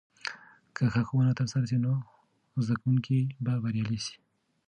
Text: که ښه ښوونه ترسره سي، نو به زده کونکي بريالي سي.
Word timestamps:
که 0.75 0.83
ښه 0.93 1.01
ښوونه 1.07 1.31
ترسره 1.39 1.65
سي، 1.71 1.77
نو 1.85 1.93
به 2.51 2.59
زده 2.65 2.75
کونکي 2.83 3.19
بريالي 3.63 3.99
سي. 4.05 4.15